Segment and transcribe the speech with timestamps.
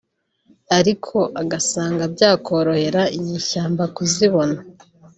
[0.77, 4.57] ariko agasanga byakorohera inyeshyamba kuzibona